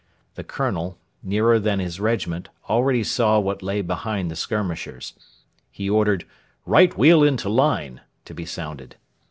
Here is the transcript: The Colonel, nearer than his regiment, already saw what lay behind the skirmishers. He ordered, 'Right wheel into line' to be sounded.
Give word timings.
The 0.33 0.43
Colonel, 0.43 0.97
nearer 1.21 1.59
than 1.59 1.77
his 1.79 1.99
regiment, 1.99 2.49
already 2.67 3.03
saw 3.03 3.37
what 3.37 3.61
lay 3.61 3.83
behind 3.83 4.31
the 4.31 4.35
skirmishers. 4.35 5.13
He 5.69 5.87
ordered, 5.91 6.25
'Right 6.65 6.97
wheel 6.97 7.21
into 7.21 7.49
line' 7.49 8.01
to 8.25 8.33
be 8.33 8.45
sounded. 8.47 8.95